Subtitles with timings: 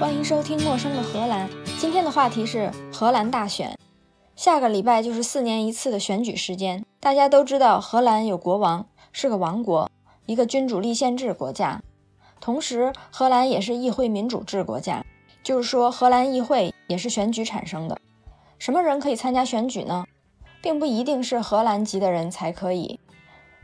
[0.00, 1.48] 欢迎收听《陌生的荷兰》。
[1.78, 3.78] 今天的话题是荷兰大选。
[4.34, 6.84] 下个礼拜就是四年一次的选举时间。
[6.98, 9.88] 大家都知道，荷兰有国王，是个王国，
[10.26, 11.80] 一个君主立宪制国家。
[12.40, 15.04] 同时，荷兰也是议会民主制国家，
[15.44, 17.96] 就是说，荷兰议会也是选举产生的。
[18.58, 20.04] 什么人可以参加选举呢？
[20.60, 22.98] 并不一定是荷兰籍的人才可以。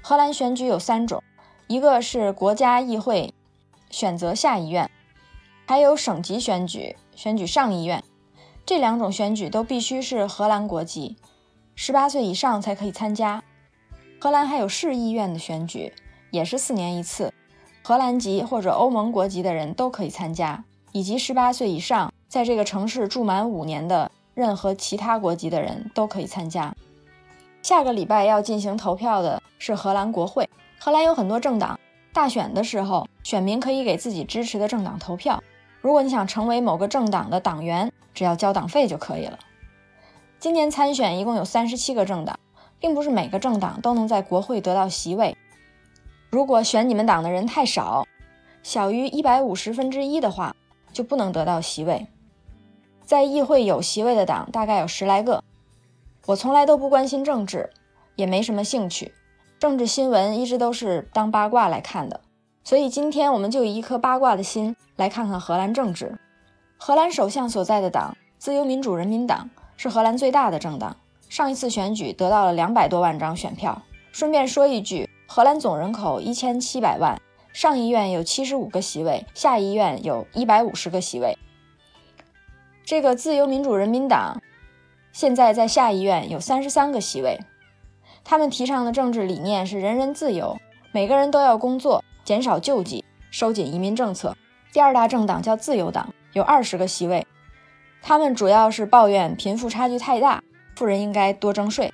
[0.01, 1.21] 荷兰选举有三种，
[1.67, 3.35] 一个是国家议会
[3.91, 4.89] 选择下议院。
[5.71, 8.03] 还有省级选举，选举上议院，
[8.67, 11.17] 这两种选举都必须是荷兰国籍，
[11.77, 13.41] 十八岁以上才可以参加。
[14.21, 15.93] 荷兰还有市议院的选举，
[16.33, 17.33] 也是四年一次，
[17.85, 26.75] 荷兰籍或者欧盟国籍的人都可以参加，以及十八岁以上在这个城市住满五年的任何其他国籍的人都可以参加。
[27.63, 30.51] 下个礼拜要进行投票的是荷兰国会。
[30.81, 31.79] 荷兰有很多政党，
[32.13, 35.41] 大选的时候，选民可以给自己支持的政党投票。
[35.81, 39.39] 如果你想成为某个政党的党员，只要交党费就可以了。
[40.39, 42.39] 今年参选一共有三十七个政党，
[42.79, 45.37] 并不是每个政党都能在国会得到席位。
[46.31, 48.07] 如果选你们党的人太少，
[48.63, 50.55] 小于一百五十分之一的话，
[50.93, 52.07] 就不能得到席位。
[53.05, 55.43] 在议会有席位的党大概有十来个。
[56.27, 57.71] 我从来都不关心政治，
[58.15, 59.15] 也没什么兴趣，
[59.59, 62.21] 政治新闻一直都是当八卦来看的。
[62.63, 66.19] 所以今天我们就以一颗八卦的心来看看荷兰政治。
[66.77, 70.97] 荷兰首相所在的党自由民主人民党是荷兰最大的政党，
[71.29, 73.83] 上一次选举得到了两百多万张选票。
[74.13, 77.21] 顺便说一句，荷兰总人口一千七百万，
[77.53, 81.37] 上议院有七十五个席位，下议院有一百五十个席位。
[82.85, 84.43] 这个自由民主人民党
[85.13, 87.39] 现在在下议院有三十三个席位，
[88.25, 90.57] 他们提倡的政治理念是人人自由，
[90.93, 92.05] 每个人都要工作。
[92.25, 94.37] 减少救济，收紧移民政策。
[94.73, 97.27] 第二大政党叫自由党，有二十个席位。
[98.03, 100.43] 他们主要是抱怨贫富差距太大，
[100.75, 101.93] 富人应该多征税。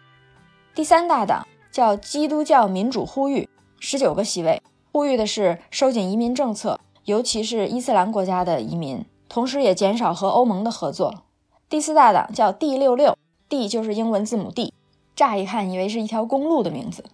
[0.74, 3.48] 第三大党叫基督教民主呼吁，
[3.80, 4.62] 十九个席位，
[4.92, 11.24] 呼吁的是收紧移民政策，尤其是伊斯兰国家的移民，同时也减少和欧盟的合作。
[11.68, 13.16] 第四大党叫 D 六六
[13.48, 14.72] ，D 就是英文字母 D，
[15.16, 17.04] 乍一看以为是一条公路的名字。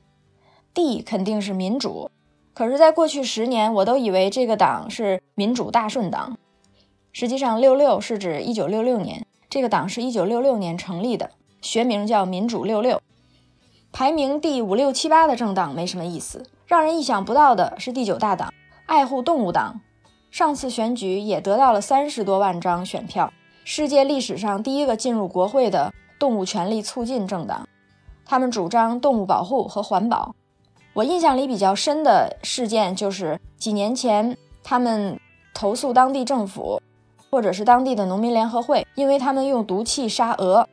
[0.75, 2.11] D 肯定是民主。
[2.55, 6.37] 可是，在过去十年，我都以为这个党是民主大顺党。
[7.11, 11.31] 实际上，六六是指一九六六年，这个党是一九六六年成立的，
[11.63, 13.01] 学名叫民主六六。
[13.91, 18.53] 排名第五六七八的政党没什么意思，让人意想不到的是第九大党
[18.87, 19.81] 爱护动物党，
[20.31, 23.33] 上次选举也得到了三十多万张选票，
[23.65, 27.67] 世界历史上第一个进入国会的动物权利促进政党。
[28.25, 30.35] 他们主张动物保护和环保。
[30.95, 35.19] 我印象里比较深的事件就是几年前，他们
[35.55, 36.83] 投诉当地政府，
[37.31, 40.69] 或者是当地的农民联合会，因为他们用毒气杀鹅。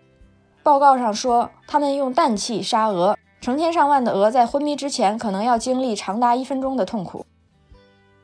[0.61, 7.25] 报告上说，他们用氮气杀鹅，成千上万的鹅在昏迷之前，可能要经历长达一分钟的痛苦。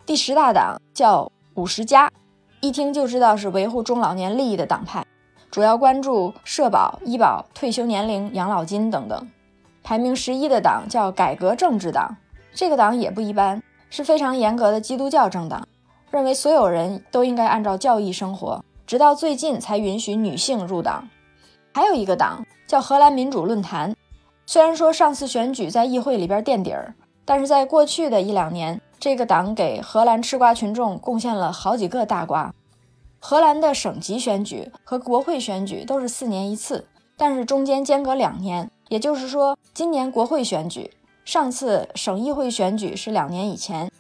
[0.05, 2.11] 第十大党叫五十加，
[2.59, 5.05] 一听就知道是维护中老年利益的党派，
[5.49, 9.29] 主要关注社保、医保、退休年龄、养老金等等。
[9.85, 12.17] 排名十一的党叫改革政治党，
[12.55, 15.67] 这个党也不一般，是非常严格的基督教政党，
[16.09, 21.07] 认为所有人都应该按照教义生活，直到最近才允许女性入党。
[21.71, 23.95] 还有一个党叫荷兰民主论坛，
[24.47, 32.51] 虽然说上次选举在议会里边垫底儿，但是在过去的一两年，这个党给荷兰吃瓜群众贡献了好几个大瓜。
[33.19, 38.71] 荷兰的省级选举和国会选举都是四年一次，但是中间间隔两年。
[38.89, 40.91] 也就是说，今年国会选举，
[41.23, 43.91] 上次省议会选举是两年以前。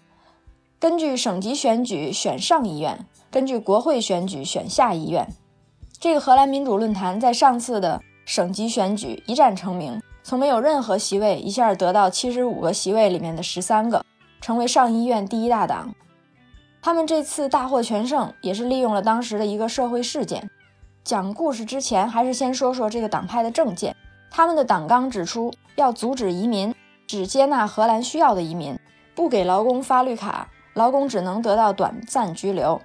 [0.79, 5.27] 根据省级选举选上议院，根据国会选举选下议院。
[5.99, 14.05] 这个荷兰民主论坛在上次的省级选举一战成名，从没有任何席位一下得到七十五个席位里面的十三个，
[14.41, 15.95] 成为上议院第一大党。
[16.81, 20.47] 他们这次大获全胜，也是利用了当时的一个社会事件。
[21.03, 23.95] 讲故事之前，还是先说说这个党派的政见。
[24.37, 26.75] 他们的党纲指出，要阻止移民，
[27.07, 28.77] 只接纳荷兰需要的移民，
[29.15, 32.81] 不给劳工发绿卡，劳工只能得到短暂居留。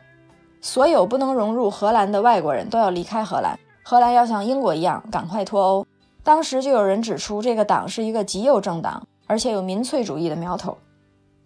[0.60, 5.84] 所有不能融入荷兰的外国人都要离开荷兰，荷兰要像英国一样赶快脱欧。
[6.22, 10.78] 当时就有人指出，这个党是一个极右政党，而且有民粹主义的苗头。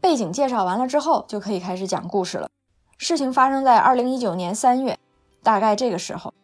[0.03, 2.47] 背景介绍完了之后，就可以开始讲故事了。
[2.99, 4.99] 事情发生在二零一九年三月，
[5.43, 6.35] 大概这个时候，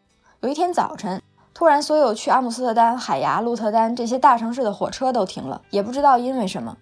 [0.40, 1.20] 有一天早晨。
[1.52, 6.76] 突然，所有去阿姆斯特丹、海牙、鹿特丹这些大城市的火车都停了，也不知道因为什么。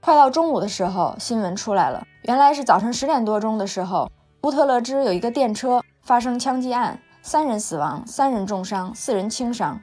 [0.00, 4.10] 快到中午的时候，新闻出来了，原来是早晨十点多钟的时候，
[4.42, 9.78] 乌特勒支有一个电车发生枪击案，三人死亡，三人重伤，四人轻伤。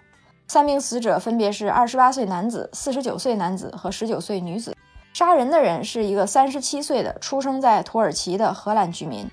[0.47, 4.75] 三名死者分别是二十八岁男子、四十九岁男子和十九岁女子。
[5.13, 9.29] 杀人的人是一个三十七岁的出生在土耳其的荷兰居民。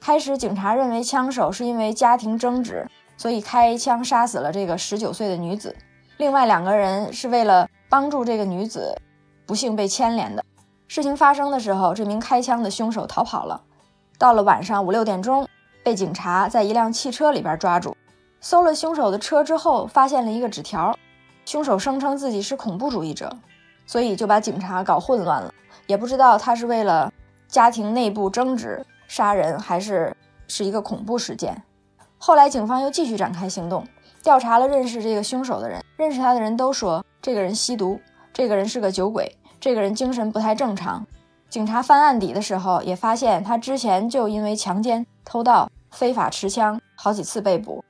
[0.00, 2.86] 开始，警察认为枪手是因为家庭争执，
[3.18, 5.76] 所以开枪杀死了这个十九岁的女子。
[6.16, 8.96] 另外两个人是为了帮助这个女子，
[9.44, 10.42] 不幸被牵连的。
[10.86, 13.60] 事情发生的时候，这名开枪的凶手逃跑了。
[14.16, 15.46] 到了晚上五六点钟，
[15.84, 17.94] 被警察在一辆汽车里边抓住。
[18.40, 20.96] 搜了凶手的车之后，发现了一个纸条。
[21.44, 23.30] 凶手声称自己是恐怖主义者，
[23.86, 25.52] 所以就把警察搞混乱了，
[25.86, 27.12] 也不知道他是为了
[27.48, 30.14] 家庭内部争执杀人，还是
[30.46, 31.62] 是一个恐怖事件。
[32.18, 33.86] 后来警方又继续展开行动，
[34.22, 37.98] 调查了认识这个凶手的人，认识他的人都说这个人吸毒，
[38.32, 39.34] 这个人是个酒鬼。
[39.60, 41.04] 这个人精神不太正常。
[41.48, 47.84] 警察翻案底的时候，也发现他之前就因为强奸、偷盗、非法持枪好几次被捕。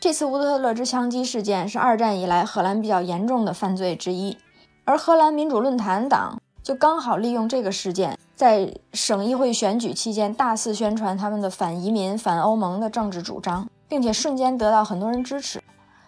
[0.00, 4.38] 这次乌特勒支枪击事件是二战以来荷兰比较严重的犯罪之一，
[4.84, 15.60] 而荷兰民主论坛党就刚好利用这个事件，在省议会选举期间大肆宣传他们的反移民、反欧盟的政治主张，并且瞬间得到很多人支持。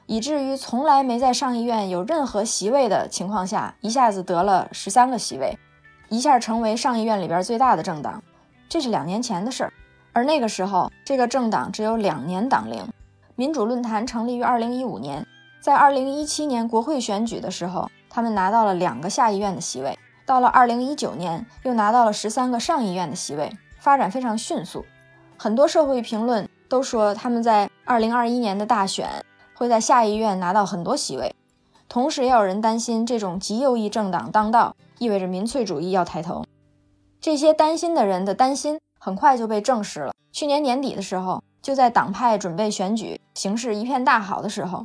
[0.07, 5.59] 以至于从来没在上议院有任何席位的情况下，一下子得了十三个席位，
[6.09, 8.23] 一下成为上议院里边最大的政党。
[8.69, 9.73] 这是两年前的事儿，
[10.13, 12.87] 而那个时候这个政党只有两年党龄。
[13.35, 15.27] 民主论坛成立于二零一五年，
[15.61, 19.99] 在二零一七年国会选举的时候，他们拿到了两个下议院的席位。
[20.27, 24.85] 到了二零一九年，又拿到了十三个上议院的席位，发展非常迅速。
[25.37, 29.25] 很多社会评论都说他们在二零二一年的大选。
[29.57, 31.33] 会在下议院拿到很多席位，
[31.89, 36.45] 同时也有人担心这种极右翼政党当道意味着民粹主义要抬头。
[37.21, 40.13] 这些担心的人的担心很快就被证实了。
[40.33, 44.85] 去年年底的时候，就在党派准备选举、形势一片大好的时候，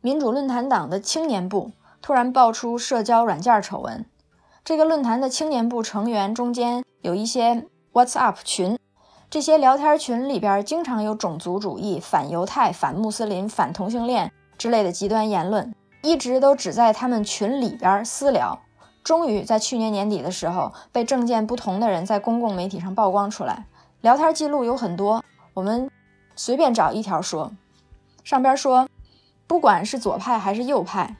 [0.00, 4.06] 民主论坛党的青年部突然爆出社交软件丑闻。
[4.66, 8.76] 这个论坛的青年部成员中间有一些 WhatsApp 群。
[9.30, 15.72] 这些聊天群里边经常有种族主义、反犹太、反穆斯林、反同性恋之类的极端言论，
[16.02, 18.58] 一直都只在他们群里边私聊。
[19.04, 23.66] 终于在去年年底的时候，被政见不同的人在公共媒体上曝光出来。
[24.00, 25.22] 聊天记录有很多，
[25.54, 25.88] 我们
[26.34, 27.52] 随便找一条说。
[28.24, 28.88] 上边说，
[29.46, 31.14] 不管是左派还是右派，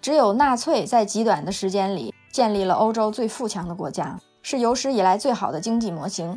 [0.00, 6.36] 只有纳粹在极短的时间里建立了欧洲最富强的国家，是有史以来最好的经济模型。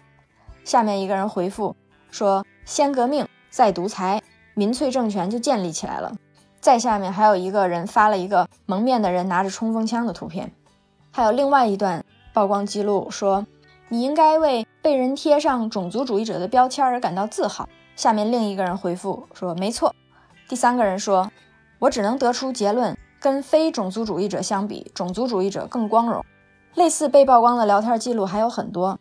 [0.63, 1.75] 下面一个人回复
[2.09, 4.21] 说：“先革命，再独裁，
[4.53, 6.15] 民粹政权就建立起来了。”
[6.61, 10.51] 再下面还有一个人发了一个蒙面的人拿着冲锋枪的图片。
[11.11, 13.45] 还有另外一段曝光记录说
[13.89, 17.67] ：“你应该为被人贴上种族主义者的标签而感到自豪。”
[17.97, 19.93] 下面另一个人回复说：“没错。”
[20.47, 21.31] 第三个人说
[21.79, 26.25] ：“我只能得出结论，跟非种族主义者相比，种族主义者更光荣。”
[26.75, 28.97] 类似被曝光的聊天记录还有很多。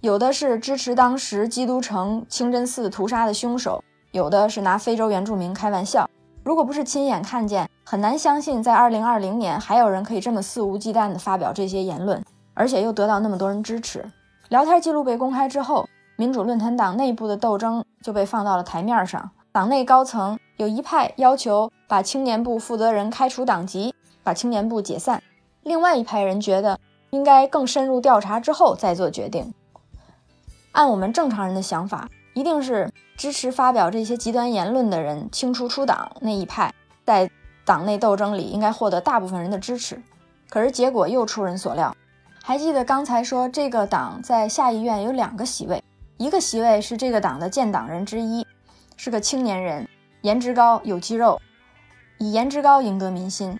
[0.00, 3.82] 有的是支持当时基督城清真寺屠杀的凶手，
[4.12, 6.08] 有的是拿非洲原住民开玩笑。
[6.44, 12.22] 如果不是亲眼看见，很难相信在2020年还有人可以这么肆无忌惮地发表这些言论，
[12.52, 14.04] 而且又得到那么多人支持。
[14.50, 19.30] 聊天记录被公开之后，民主论坛党内部的斗争就被放到了台面上。
[19.54, 23.94] 党内高层有一派要求把青年部负责人开除党籍，
[24.24, 25.20] 把青年部解散；
[25.62, 26.80] 另外一派人觉得
[27.10, 29.54] 应该更深入调查之后再做决定。
[30.72, 37.30] 按我们正常人的想法，一定是支持发表这些极端言论的人清除出党那一派，在
[37.64, 40.02] 党内斗争里应该获得大部分人的支持。
[40.50, 41.94] 可是结果又出人所料。
[42.42, 45.80] 还记得刚才说这个党在下议院有两个席位，
[46.16, 48.44] 一个席位是这个党的建党人之一，
[48.96, 49.88] 是个青年人，
[50.22, 51.40] 颜值高，有肌肉，
[52.18, 53.56] 以颜值高赢得民心；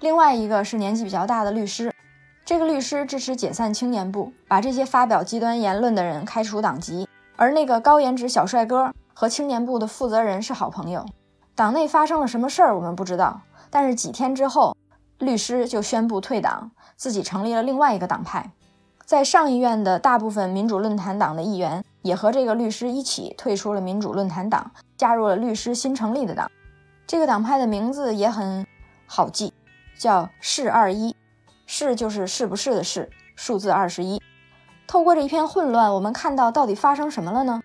[0.00, 1.92] 另外一个是年纪比较大的律师。
[2.44, 7.08] 这个律师支持解散青年部，把这些发表极端言论的人开除党籍。
[7.36, 11.06] 而那个高颜值小帅哥和青年部的负责人是好朋友。
[11.54, 13.40] 党内发生了什么事儿，我们不知道。
[13.70, 14.76] 但是几天之后，
[15.18, 18.50] 律师就宣布退党，自己成立了另外一个党派。
[19.04, 26.50] 在上议院的大部分民主论坛党的议员也和这个律师一起退出了民主论坛党，加入了律师新成立的党。
[27.06, 28.66] 这个党派的名字也很
[29.06, 29.54] 好记，
[29.98, 31.16] 叫“是二一”。
[31.66, 34.20] 是就是是不是的是数字二十一。
[34.86, 37.62] 透过这一片混乱，我们看到到底发生什么了呢？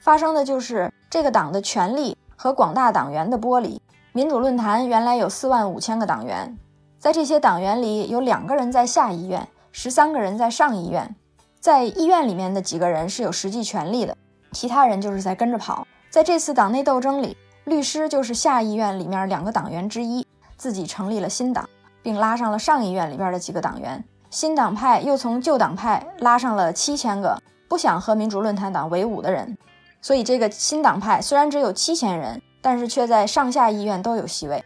[0.00, 3.82] 发生的就是这个党的权力和广大党员的剥离。
[4.12, 6.56] 民主论坛原来有四万五千个党员，
[7.00, 11.16] 在这些党员里有两个人在下议院，十三个人在上议院。
[11.64, 14.14] 在医院里面的几个人是有实际权力的，
[14.52, 15.86] 其他人就是在跟着跑。
[16.10, 20.26] 在这次党内斗争里，律师就是下议院里面两个党员之一，
[20.58, 21.66] 自己成立了新党，
[22.02, 24.04] 并拉上了上议院里边的几个党员。
[24.28, 29.56] 新党派又从旧党派拉上了七千个不想和民主论坛党为伍的人，
[30.02, 34.62] 所以这个新党派虽然只有七千人，但是却在上下议院都有席位。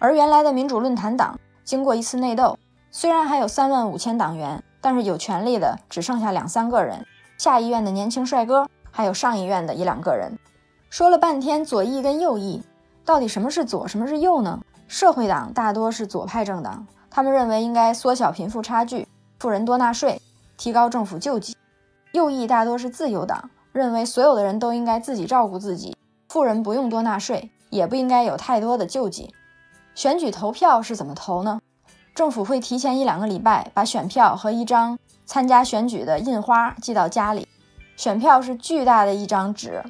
[0.00, 2.58] 而原来的民主论坛党经过一次内斗，
[2.90, 7.06] 虽然还有三万五千党员，但是有权力的只剩下两三个人，
[7.38, 10.36] 下议院的年轻帅哥，还有上议院的一两个人。
[10.90, 12.60] 说了半天左翼跟右翼，
[13.04, 14.60] 到底什么是左，什么是右呢？
[14.88, 19.08] 社会党大多是左派政党，他们认为应该缩小贫富差距，
[19.38, 20.20] 富人多纳税，
[20.58, 21.56] 提高政府救济。
[22.12, 25.96] 右翼大多是自由党，认为所有的人都应该自己照顾自己，
[26.28, 29.32] 富人不用多纳税，也不应该有太多的救济。
[29.94, 31.60] 选举投票是怎么投呢？
[32.14, 37.48] 政府会提前一两个礼拜把选票和一张参加选举的印花寄到家里，
[37.96, 39.82] 选票是巨大的一张纸。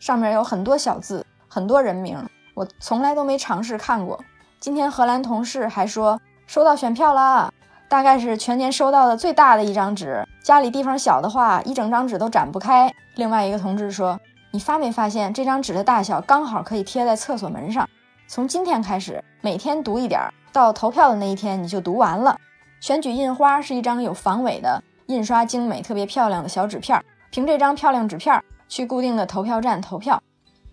[0.00, 2.18] 上面有很多小字，很多人名，
[2.54, 4.18] 我从来都没尝试看过。
[4.58, 7.52] 今天荷兰同事还说收到选票了，
[7.88, 10.26] 大概是全年收到的最大的一张纸。
[10.42, 12.92] 家里地方小的话，一整张纸都展不开。
[13.14, 14.18] 另外一个同志说
[14.50, 17.88] ：“你发没发现这张纸的大小刚好可以贴在厕所门上？
[18.26, 22.36] 从今天开始，每天读一点儿，到投票的那一天你就读完了。”
[22.80, 28.42] 选举印花是一张有防伪的、印刷精美、特别漂亮的小纸片，凭这张漂亮纸片。
[28.70, 30.22] 去固定的投票站投票，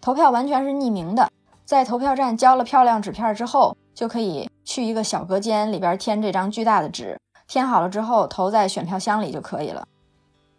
[0.02, 1.32] 投票完全是匿名的。
[1.64, 7.18] 在投票站交了漂亮纸片之后，就可以去一个小隔间里边填这张巨大的纸，
[7.48, 9.88] 填好了之后投在选票箱里就可以了。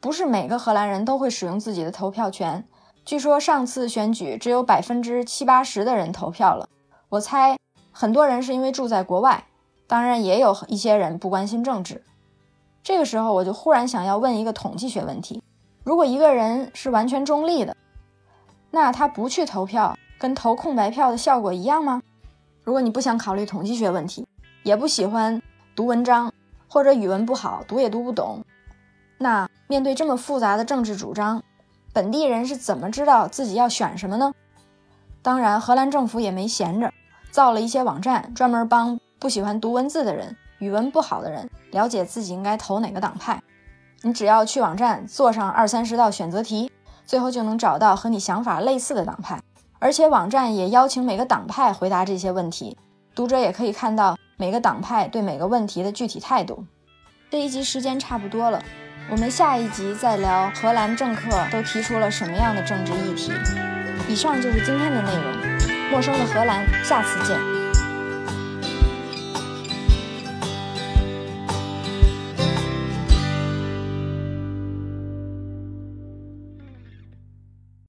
[0.00, 2.66] 不是每个荷兰人都会使用自己的投票权。
[3.04, 6.66] 据说上次选举只有百分之七八十的人投票了。
[7.10, 7.58] 我猜
[7.98, 9.46] 很多人是因为住在国外，
[9.86, 12.04] 当然也有一些人不关心政治。
[12.82, 15.42] 这个时候我就忽然想要问一个统计学问题。
[15.82, 17.74] 如果一个人是完全中立的，
[18.70, 22.02] 那他不去投票，跟投空白票的效果一样吗？
[22.64, 24.28] 如果你不想考虑统计学问题，
[24.62, 25.40] 也不喜欢
[25.74, 26.30] 读文章，
[26.68, 28.44] 或者语文不好，读也读不懂，
[29.16, 31.42] 那面对这么复杂的政治主张，
[31.94, 34.34] 本地人是怎么知道自己要选什么呢？
[35.22, 36.92] 当然，荷兰政府也没闲着，
[37.36, 43.42] 造了一些网站，专门帮不喜欢读文字的人、语文不好的人了解自己应该投哪个党派。
[44.00, 46.72] 你只要去网站做上二三十道选择题，
[47.04, 49.38] 最后就能找到和你想法类似的党派。
[49.78, 52.74] 而且网站也邀请每个党派回答这些问题，
[53.14, 56.64] 读者也可以看到每个党派对每个问题的具体态度。
[57.30, 58.62] 这一集时间差不多了，
[59.10, 63.30] 我们下一集再聊荷兰政客都提出了什么样的政治议题。
[64.08, 65.45] 以上就是今天的内容，
[65.90, 67.55] 陌生的荷兰，下次见。